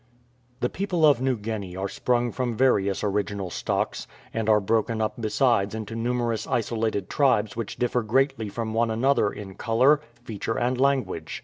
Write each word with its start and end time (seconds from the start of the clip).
The 0.61 0.67
people 0.69 1.05
of 1.05 1.21
New 1.21 1.37
Guinea 1.37 1.75
are 1.75 1.87
sprung 1.87 2.31
from 2.31 2.57
various 2.57 3.03
original 3.03 3.51
stocks, 3.51 4.07
and 4.33 4.49
are 4.49 4.59
broken 4.59 4.99
up 4.99 5.13
besides 5.21 5.75
into 5.75 5.95
numerous 5.95 6.47
isolated 6.47 7.07
tribes 7.07 7.55
which 7.55 7.77
differ 7.77 8.01
greatly 8.01 8.49
from 8.49 8.73
one 8.73 8.89
another 8.89 9.31
in 9.31 9.53
colour, 9.53 10.01
feature, 10.23 10.57
and 10.57 10.81
language. 10.81 11.39